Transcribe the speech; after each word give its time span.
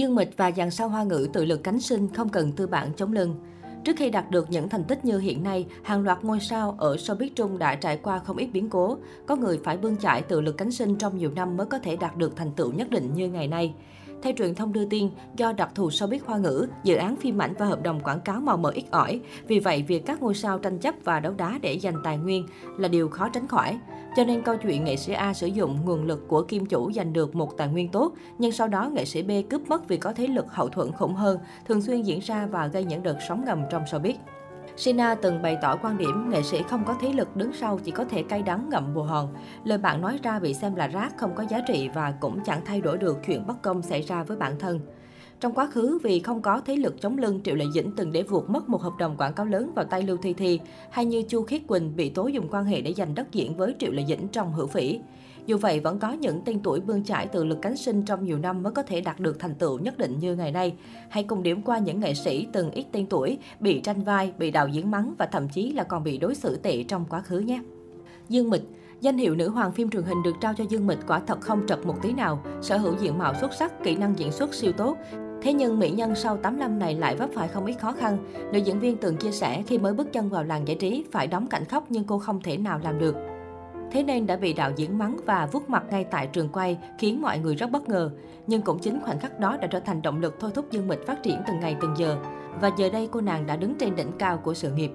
Dương 0.00 0.14
Mịch 0.14 0.36
và 0.36 0.52
dàn 0.52 0.70
sao 0.70 0.88
hoa 0.88 1.04
ngữ 1.04 1.28
tự 1.32 1.44
lực 1.44 1.64
cánh 1.64 1.80
sinh 1.80 2.08
không 2.14 2.28
cần 2.28 2.52
tư 2.52 2.66
bản 2.66 2.92
chống 2.96 3.12
lưng. 3.12 3.34
Trước 3.84 3.96
khi 3.96 4.10
đạt 4.10 4.30
được 4.30 4.50
những 4.50 4.68
thành 4.68 4.84
tích 4.84 5.04
như 5.04 5.18
hiện 5.18 5.42
nay, 5.42 5.66
hàng 5.82 6.04
loạt 6.04 6.24
ngôi 6.24 6.40
sao 6.40 6.76
ở 6.78 6.96
showbiz 6.96 7.28
Trung 7.34 7.58
đã 7.58 7.74
trải 7.74 7.96
qua 7.96 8.18
không 8.18 8.36
ít 8.36 8.46
biến 8.52 8.70
cố. 8.70 8.98
Có 9.26 9.36
người 9.36 9.60
phải 9.64 9.76
bươn 9.76 9.96
chải 9.96 10.22
tự 10.22 10.40
lực 10.40 10.56
cánh 10.56 10.70
sinh 10.70 10.96
trong 10.96 11.18
nhiều 11.18 11.30
năm 11.36 11.56
mới 11.56 11.66
có 11.66 11.78
thể 11.78 11.96
đạt 11.96 12.16
được 12.16 12.36
thành 12.36 12.52
tựu 12.52 12.72
nhất 12.72 12.90
định 12.90 13.10
như 13.14 13.28
ngày 13.28 13.48
nay. 13.48 13.74
Theo 14.22 14.32
truyền 14.36 14.54
thông 14.54 14.72
đưa 14.72 14.84
tin, 14.84 15.10
do 15.36 15.52
đặc 15.52 15.70
thù 15.74 15.88
showbiz 15.88 16.18
hoa 16.26 16.38
ngữ, 16.38 16.66
dự 16.84 16.96
án 16.96 17.16
phim 17.16 17.42
ảnh 17.42 17.54
và 17.58 17.66
hợp 17.66 17.82
đồng 17.82 18.00
quảng 18.00 18.20
cáo 18.20 18.40
màu 18.40 18.56
mỡ 18.56 18.70
ít 18.70 18.84
ỏi. 18.90 19.20
Vì 19.46 19.58
vậy, 19.58 19.84
việc 19.88 20.06
các 20.06 20.22
ngôi 20.22 20.34
sao 20.34 20.58
tranh 20.58 20.78
chấp 20.78 20.94
và 21.04 21.20
đấu 21.20 21.32
đá 21.36 21.58
để 21.62 21.78
giành 21.78 21.94
tài 22.04 22.18
nguyên 22.18 22.46
là 22.78 22.88
điều 22.88 23.08
khó 23.08 23.28
tránh 23.28 23.48
khỏi. 23.48 23.78
Cho 24.16 24.24
nên 24.24 24.42
câu 24.42 24.56
chuyện 24.56 24.84
nghệ 24.84 24.96
sĩ 24.96 25.12
A 25.12 25.34
sử 25.34 25.46
dụng 25.46 25.78
nguồn 25.84 26.04
lực 26.04 26.28
của 26.28 26.42
kim 26.42 26.66
chủ 26.66 26.92
giành 26.92 27.12
được 27.12 27.34
một 27.34 27.56
tài 27.56 27.68
nguyên 27.68 27.88
tốt, 27.88 28.12
nhưng 28.38 28.52
sau 28.52 28.68
đó 28.68 28.90
nghệ 28.92 29.04
sĩ 29.04 29.22
B 29.22 29.30
cướp 29.50 29.68
mất 29.68 29.88
vì 29.88 29.96
có 29.96 30.12
thế 30.12 30.26
lực 30.26 30.46
hậu 30.48 30.68
thuẫn 30.68 30.92
khủng 30.92 31.14
hơn, 31.14 31.38
thường 31.68 31.82
xuyên 31.82 32.02
diễn 32.02 32.20
ra 32.20 32.46
và 32.46 32.66
gây 32.66 32.84
những 32.84 33.02
đợt 33.02 33.16
sóng 33.28 33.44
ngầm 33.44 33.62
trong 33.70 33.82
showbiz. 33.84 34.14
Sina 34.76 35.14
từng 35.14 35.42
bày 35.42 35.58
tỏ 35.62 35.76
quan 35.82 35.98
điểm 35.98 36.30
nghệ 36.30 36.42
sĩ 36.42 36.62
không 36.62 36.84
có 36.84 36.96
thế 37.00 37.12
lực 37.12 37.36
đứng 37.36 37.52
sau 37.52 37.78
chỉ 37.84 37.90
có 37.90 38.04
thể 38.04 38.22
cay 38.22 38.42
đắng 38.42 38.68
ngậm 38.70 38.94
bù 38.94 39.02
hòn. 39.02 39.34
Lời 39.64 39.78
bạn 39.78 40.00
nói 40.00 40.18
ra 40.22 40.38
bị 40.38 40.54
xem 40.54 40.74
là 40.74 40.86
rác 40.86 41.18
không 41.18 41.34
có 41.34 41.44
giá 41.50 41.60
trị 41.68 41.88
và 41.94 42.14
cũng 42.20 42.40
chẳng 42.44 42.60
thay 42.64 42.80
đổi 42.80 42.98
được 42.98 43.18
chuyện 43.26 43.46
bất 43.46 43.62
công 43.62 43.82
xảy 43.82 44.02
ra 44.02 44.22
với 44.22 44.36
bản 44.36 44.58
thân. 44.58 44.80
Trong 45.40 45.54
quá 45.54 45.66
khứ, 45.66 45.98
vì 46.02 46.20
không 46.20 46.42
có 46.42 46.60
thế 46.66 46.76
lực 46.76 47.00
chống 47.00 47.18
lưng, 47.18 47.40
Triệu 47.44 47.54
Lệ 47.54 47.64
Dĩnh 47.74 47.92
từng 47.96 48.12
để 48.12 48.22
vuột 48.22 48.50
mất 48.50 48.68
một 48.68 48.82
hợp 48.82 48.92
đồng 48.98 49.16
quảng 49.16 49.32
cáo 49.32 49.46
lớn 49.46 49.72
vào 49.74 49.84
tay 49.84 50.02
Lưu 50.02 50.16
Thi 50.16 50.32
Thi, 50.32 50.60
hay 50.90 51.04
như 51.04 51.22
Chu 51.22 51.42
Khiết 51.42 51.62
Quỳnh 51.66 51.96
bị 51.96 52.08
tố 52.08 52.26
dùng 52.26 52.48
quan 52.50 52.64
hệ 52.64 52.80
để 52.80 52.92
giành 52.92 53.14
đất 53.14 53.32
diễn 53.32 53.56
với 53.56 53.74
Triệu 53.78 53.92
Lệ 53.92 54.04
Dĩnh 54.08 54.28
trong 54.28 54.52
hữu 54.52 54.66
phỉ. 54.66 55.00
Dù 55.46 55.58
vậy, 55.58 55.80
vẫn 55.80 55.98
có 55.98 56.12
những 56.12 56.40
tên 56.44 56.60
tuổi 56.62 56.80
bươn 56.80 57.04
chải 57.04 57.26
từ 57.26 57.44
lực 57.44 57.58
cánh 57.62 57.76
sinh 57.76 58.02
trong 58.02 58.24
nhiều 58.24 58.38
năm 58.38 58.62
mới 58.62 58.72
có 58.72 58.82
thể 58.82 59.00
đạt 59.00 59.20
được 59.20 59.38
thành 59.38 59.54
tựu 59.54 59.78
nhất 59.78 59.98
định 59.98 60.18
như 60.18 60.36
ngày 60.36 60.52
nay. 60.52 60.74
Hãy 61.08 61.24
cùng 61.24 61.42
điểm 61.42 61.62
qua 61.62 61.78
những 61.78 62.00
nghệ 62.00 62.14
sĩ 62.14 62.46
từng 62.52 62.70
ít 62.70 62.86
tên 62.92 63.06
tuổi, 63.06 63.38
bị 63.60 63.80
tranh 63.80 64.02
vai, 64.02 64.32
bị 64.38 64.50
đạo 64.50 64.68
diễn 64.68 64.90
mắng 64.90 65.14
và 65.18 65.26
thậm 65.26 65.48
chí 65.48 65.72
là 65.72 65.84
còn 65.84 66.04
bị 66.04 66.18
đối 66.18 66.34
xử 66.34 66.56
tệ 66.56 66.82
trong 66.82 67.04
quá 67.08 67.20
khứ 67.20 67.38
nhé. 67.38 67.60
Dương 68.28 68.50
Mịch 68.50 68.62
Danh 69.00 69.18
hiệu 69.18 69.34
nữ 69.34 69.48
hoàng 69.48 69.72
phim 69.72 69.90
truyền 69.90 70.02
hình 70.02 70.22
được 70.22 70.36
trao 70.40 70.54
cho 70.54 70.64
Dương 70.68 70.86
Mịch 70.86 70.98
quả 71.06 71.20
thật 71.26 71.40
không 71.40 71.66
trật 71.66 71.86
một 71.86 71.94
tí 72.02 72.12
nào, 72.12 72.42
sở 72.62 72.76
hữu 72.76 72.94
diện 73.00 73.18
mạo 73.18 73.34
xuất 73.40 73.54
sắc, 73.54 73.82
kỹ 73.84 73.96
năng 73.96 74.18
diễn 74.18 74.32
xuất 74.32 74.54
siêu 74.54 74.72
tốt. 74.72 74.96
Thế 75.42 75.52
nhưng 75.52 75.78
mỹ 75.78 75.90
nhân 75.90 76.14
sau 76.14 76.36
8 76.36 76.58
năm 76.58 76.78
này 76.78 76.94
lại 76.94 77.16
vấp 77.16 77.30
phải 77.34 77.48
không 77.48 77.66
ít 77.66 77.74
khó 77.74 77.92
khăn. 77.92 78.18
Nữ 78.52 78.58
diễn 78.58 78.80
viên 78.80 78.96
từng 78.96 79.16
chia 79.16 79.30
sẻ 79.30 79.62
khi 79.66 79.78
mới 79.78 79.92
bước 79.92 80.12
chân 80.12 80.28
vào 80.28 80.44
làng 80.44 80.68
giải 80.68 80.76
trí 80.80 81.04
phải 81.12 81.26
đóng 81.26 81.46
cảnh 81.46 81.64
khóc 81.64 81.84
nhưng 81.88 82.04
cô 82.04 82.18
không 82.18 82.42
thể 82.42 82.56
nào 82.56 82.80
làm 82.84 82.98
được. 82.98 83.29
Thế 83.92 84.02
nên 84.02 84.26
đã 84.26 84.36
bị 84.36 84.52
đạo 84.52 84.72
diễn 84.76 84.98
mắng 84.98 85.16
và 85.26 85.46
vuốt 85.52 85.70
mặt 85.70 85.84
ngay 85.90 86.04
tại 86.04 86.26
trường 86.26 86.48
quay, 86.48 86.78
khiến 86.98 87.22
mọi 87.22 87.38
người 87.38 87.54
rất 87.54 87.70
bất 87.70 87.88
ngờ. 87.88 88.10
Nhưng 88.46 88.62
cũng 88.62 88.78
chính 88.78 89.00
khoảnh 89.00 89.18
khắc 89.18 89.40
đó 89.40 89.56
đã 89.60 89.66
trở 89.66 89.80
thành 89.80 90.02
động 90.02 90.20
lực 90.20 90.36
thôi 90.40 90.50
thúc 90.54 90.70
Dương 90.70 90.88
Mịch 90.88 91.06
phát 91.06 91.22
triển 91.22 91.42
từng 91.46 91.60
ngày 91.60 91.76
từng 91.80 91.94
giờ. 91.96 92.16
Và 92.60 92.70
giờ 92.78 92.90
đây 92.90 93.08
cô 93.12 93.20
nàng 93.20 93.46
đã 93.46 93.56
đứng 93.56 93.74
trên 93.74 93.96
đỉnh 93.96 94.12
cao 94.18 94.38
của 94.38 94.54
sự 94.54 94.72
nghiệp. 94.72 94.90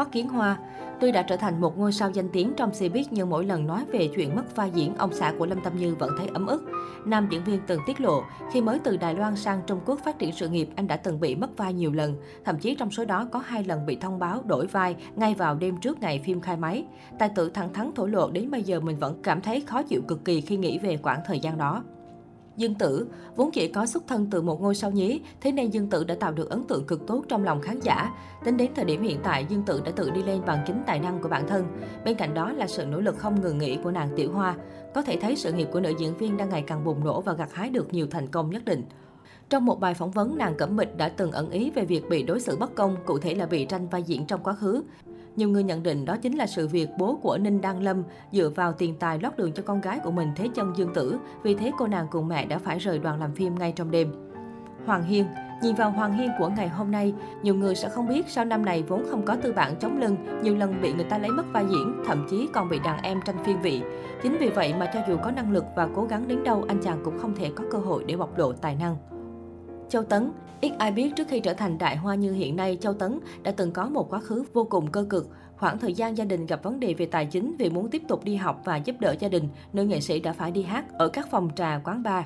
Hoắc 0.00 0.12
Kiến 0.12 0.28
Hoa. 0.28 0.58
Tuy 1.00 1.12
đã 1.12 1.22
trở 1.22 1.36
thành 1.36 1.60
một 1.60 1.78
ngôi 1.78 1.92
sao 1.92 2.10
danh 2.10 2.28
tiếng 2.28 2.52
trong 2.56 2.70
showbiz 2.70 3.04
nhưng 3.10 3.30
mỗi 3.30 3.44
lần 3.44 3.66
nói 3.66 3.84
về 3.92 4.08
chuyện 4.16 4.36
mất 4.36 4.56
vai 4.56 4.70
diễn, 4.74 4.94
ông 4.96 5.12
xã 5.12 5.32
của 5.38 5.46
Lâm 5.46 5.60
Tâm 5.60 5.76
Như 5.76 5.94
vẫn 5.94 6.10
thấy 6.18 6.28
ấm 6.34 6.46
ức. 6.46 6.62
Nam 7.04 7.26
diễn 7.30 7.44
viên 7.44 7.60
từng 7.66 7.80
tiết 7.86 8.00
lộ, 8.00 8.22
khi 8.52 8.60
mới 8.60 8.78
từ 8.78 8.96
Đài 8.96 9.14
Loan 9.14 9.36
sang 9.36 9.60
Trung 9.66 9.80
Quốc 9.86 10.00
phát 10.04 10.18
triển 10.18 10.32
sự 10.32 10.48
nghiệp, 10.48 10.68
anh 10.76 10.86
đã 10.86 10.96
từng 10.96 11.20
bị 11.20 11.34
mất 11.34 11.56
vai 11.56 11.74
nhiều 11.74 11.92
lần. 11.92 12.14
Thậm 12.44 12.58
chí 12.58 12.74
trong 12.74 12.90
số 12.90 13.04
đó 13.04 13.28
có 13.32 13.38
hai 13.38 13.64
lần 13.64 13.86
bị 13.86 13.96
thông 13.96 14.18
báo 14.18 14.42
đổi 14.46 14.66
vai 14.66 14.96
ngay 15.16 15.34
vào 15.34 15.54
đêm 15.54 15.76
trước 15.76 16.00
ngày 16.00 16.20
phim 16.24 16.40
khai 16.40 16.56
máy. 16.56 16.84
Tài 17.18 17.28
tử 17.28 17.50
thẳng 17.50 17.72
thắn 17.72 17.92
thổ 17.94 18.06
lộ 18.06 18.30
đến 18.30 18.50
bây 18.50 18.62
giờ 18.62 18.80
mình 18.80 18.96
vẫn 18.98 19.22
cảm 19.22 19.40
thấy 19.40 19.60
khó 19.60 19.82
chịu 19.82 20.02
cực 20.08 20.24
kỳ 20.24 20.40
khi 20.40 20.56
nghĩ 20.56 20.78
về 20.78 20.96
quãng 21.02 21.20
thời 21.26 21.40
gian 21.40 21.58
đó. 21.58 21.82
Dương 22.60 22.74
Tử 22.74 23.06
vốn 23.36 23.50
chỉ 23.50 23.68
có 23.68 23.86
xuất 23.86 24.06
thân 24.06 24.26
từ 24.30 24.42
một 24.42 24.60
ngôi 24.60 24.74
sao 24.74 24.90
nhí, 24.90 25.20
thế 25.40 25.52
nên 25.52 25.70
Dương 25.70 25.90
Tử 25.90 26.04
đã 26.04 26.14
tạo 26.14 26.32
được 26.32 26.50
ấn 26.50 26.64
tượng 26.64 26.84
cực 26.86 27.06
tốt 27.06 27.24
trong 27.28 27.44
lòng 27.44 27.60
khán 27.60 27.80
giả. 27.80 28.14
Tính 28.44 28.56
đến 28.56 28.70
thời 28.74 28.84
điểm 28.84 29.02
hiện 29.02 29.20
tại, 29.22 29.46
Dương 29.48 29.62
Tử 29.62 29.82
đã 29.84 29.90
tự 29.90 30.10
đi 30.10 30.22
lên 30.22 30.40
bằng 30.46 30.64
chính 30.66 30.82
tài 30.86 30.98
năng 30.98 31.18
của 31.22 31.28
bản 31.28 31.48
thân. 31.48 31.66
Bên 32.04 32.16
cạnh 32.16 32.34
đó 32.34 32.52
là 32.52 32.66
sự 32.66 32.84
nỗ 32.86 33.00
lực 33.00 33.18
không 33.18 33.40
ngừng 33.40 33.58
nghỉ 33.58 33.76
của 33.76 33.90
nàng 33.90 34.08
Tiểu 34.16 34.32
Hoa. 34.32 34.56
Có 34.94 35.02
thể 35.02 35.16
thấy 35.20 35.36
sự 35.36 35.52
nghiệp 35.52 35.68
của 35.72 35.80
nữ 35.80 35.92
diễn 35.98 36.16
viên 36.16 36.36
đang 36.36 36.48
ngày 36.48 36.64
càng 36.66 36.84
bùng 36.84 37.04
nổ 37.04 37.20
và 37.20 37.32
gặt 37.32 37.52
hái 37.52 37.70
được 37.70 37.94
nhiều 37.94 38.06
thành 38.10 38.26
công 38.26 38.50
nhất 38.50 38.64
định. 38.64 38.84
Trong 39.50 39.66
một 39.66 39.80
bài 39.80 39.94
phỏng 39.94 40.10
vấn, 40.10 40.38
nàng 40.38 40.54
Cẩm 40.56 40.76
Mịch 40.76 40.96
đã 40.96 41.08
từng 41.08 41.32
ẩn 41.32 41.50
ý 41.50 41.70
về 41.70 41.84
việc 41.84 42.08
bị 42.08 42.22
đối 42.22 42.40
xử 42.40 42.56
bất 42.56 42.74
công, 42.74 42.96
cụ 43.06 43.18
thể 43.18 43.34
là 43.34 43.46
bị 43.46 43.64
tranh 43.64 43.88
vai 43.88 44.02
diễn 44.02 44.26
trong 44.26 44.42
quá 44.42 44.54
khứ. 44.54 44.82
Nhiều 45.36 45.48
người 45.48 45.64
nhận 45.64 45.82
định 45.82 46.04
đó 46.04 46.16
chính 46.16 46.36
là 46.36 46.46
sự 46.46 46.68
việc 46.68 46.88
bố 46.98 47.18
của 47.22 47.38
Ninh 47.38 47.60
Đăng 47.60 47.82
Lâm 47.82 48.02
dựa 48.32 48.48
vào 48.48 48.72
tiền 48.72 48.94
tài 48.98 49.18
lót 49.18 49.36
đường 49.36 49.52
cho 49.52 49.62
con 49.62 49.80
gái 49.80 49.98
của 50.04 50.10
mình 50.10 50.28
thế 50.36 50.48
chân 50.54 50.72
dương 50.76 50.94
tử, 50.94 51.18
vì 51.42 51.54
thế 51.54 51.72
cô 51.78 51.86
nàng 51.86 52.06
cùng 52.10 52.28
mẹ 52.28 52.46
đã 52.46 52.58
phải 52.58 52.78
rời 52.78 52.98
đoàn 52.98 53.20
làm 53.20 53.34
phim 53.34 53.54
ngay 53.58 53.72
trong 53.76 53.90
đêm. 53.90 54.12
Hoàng 54.86 55.04
Hiên 55.04 55.26
Nhìn 55.62 55.74
vào 55.74 55.90
Hoàng 55.90 56.12
Hiên 56.12 56.30
của 56.38 56.48
ngày 56.48 56.68
hôm 56.68 56.90
nay, 56.90 57.14
nhiều 57.42 57.54
người 57.54 57.74
sẽ 57.74 57.88
không 57.88 58.08
biết 58.08 58.28
sau 58.28 58.44
năm 58.44 58.64
này 58.64 58.82
vốn 58.82 59.04
không 59.10 59.24
có 59.24 59.36
tư 59.36 59.52
bản 59.52 59.76
chống 59.80 60.00
lưng, 60.00 60.16
nhiều 60.42 60.56
lần 60.56 60.80
bị 60.80 60.92
người 60.92 61.04
ta 61.04 61.18
lấy 61.18 61.30
mất 61.30 61.42
vai 61.52 61.64
diễn, 61.70 62.02
thậm 62.06 62.26
chí 62.30 62.48
còn 62.52 62.68
bị 62.68 62.78
đàn 62.84 63.02
em 63.02 63.20
tranh 63.24 63.44
phiên 63.44 63.62
vị. 63.62 63.82
Chính 64.22 64.36
vì 64.40 64.48
vậy 64.48 64.74
mà 64.78 64.90
cho 64.94 65.00
dù 65.08 65.16
có 65.16 65.30
năng 65.30 65.52
lực 65.52 65.64
và 65.76 65.88
cố 65.94 66.04
gắng 66.04 66.28
đến 66.28 66.42
đâu, 66.44 66.64
anh 66.68 66.80
chàng 66.82 67.00
cũng 67.04 67.18
không 67.18 67.34
thể 67.34 67.50
có 67.54 67.64
cơ 67.70 67.78
hội 67.78 68.04
để 68.06 68.16
bộc 68.16 68.38
lộ 68.38 68.52
tài 68.52 68.76
năng. 68.76 68.96
Châu 69.90 70.02
Tấn 70.02 70.32
Ít 70.60 70.72
ai 70.78 70.92
biết 70.92 71.12
trước 71.16 71.28
khi 71.28 71.40
trở 71.40 71.54
thành 71.54 71.78
đại 71.78 71.96
hoa 71.96 72.14
như 72.14 72.32
hiện 72.32 72.56
nay, 72.56 72.78
Châu 72.80 72.94
Tấn 72.94 73.20
đã 73.42 73.52
từng 73.52 73.72
có 73.72 73.88
một 73.88 74.10
quá 74.10 74.20
khứ 74.20 74.44
vô 74.52 74.64
cùng 74.64 74.90
cơ 74.90 75.06
cực. 75.10 75.28
Khoảng 75.56 75.78
thời 75.78 75.94
gian 75.94 76.16
gia 76.16 76.24
đình 76.24 76.46
gặp 76.46 76.62
vấn 76.62 76.80
đề 76.80 76.94
về 76.94 77.06
tài 77.06 77.26
chính 77.26 77.56
vì 77.58 77.70
muốn 77.70 77.90
tiếp 77.90 78.02
tục 78.08 78.24
đi 78.24 78.36
học 78.36 78.62
và 78.64 78.76
giúp 78.76 78.96
đỡ 79.00 79.14
gia 79.18 79.28
đình, 79.28 79.48
nữ 79.72 79.84
nghệ 79.84 80.00
sĩ 80.00 80.20
đã 80.20 80.32
phải 80.32 80.50
đi 80.50 80.62
hát 80.62 80.84
ở 80.98 81.08
các 81.08 81.30
phòng 81.30 81.50
trà, 81.56 81.80
quán 81.84 82.02
bar. 82.02 82.24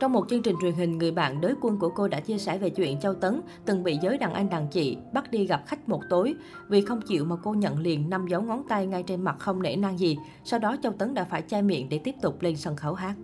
Trong 0.00 0.12
một 0.12 0.28
chương 0.28 0.42
trình 0.42 0.56
truyền 0.60 0.74
hình, 0.74 0.98
người 0.98 1.10
bạn 1.10 1.40
đới 1.40 1.54
quân 1.60 1.78
của 1.78 1.88
cô 1.88 2.08
đã 2.08 2.20
chia 2.20 2.38
sẻ 2.38 2.58
về 2.58 2.70
chuyện 2.70 3.00
Châu 3.00 3.14
Tấn 3.14 3.40
từng 3.64 3.82
bị 3.82 3.98
giới 4.02 4.18
đàn 4.18 4.34
anh 4.34 4.48
đàn 4.48 4.68
chị 4.68 4.96
bắt 5.12 5.30
đi 5.30 5.46
gặp 5.46 5.62
khách 5.66 5.88
một 5.88 6.00
tối. 6.10 6.34
Vì 6.68 6.80
không 6.80 7.00
chịu 7.02 7.24
mà 7.24 7.36
cô 7.42 7.54
nhận 7.54 7.78
liền 7.78 8.10
năm 8.10 8.26
dấu 8.26 8.42
ngón 8.42 8.62
tay 8.68 8.86
ngay 8.86 9.02
trên 9.02 9.22
mặt 9.22 9.36
không 9.38 9.62
nể 9.62 9.76
nang 9.76 9.98
gì. 9.98 10.18
Sau 10.44 10.60
đó 10.60 10.76
Châu 10.82 10.92
Tấn 10.92 11.14
đã 11.14 11.24
phải 11.24 11.42
chai 11.48 11.62
miệng 11.62 11.88
để 11.88 11.98
tiếp 11.98 12.14
tục 12.22 12.42
lên 12.42 12.56
sân 12.56 12.76
khấu 12.76 12.94
hát. 12.94 13.14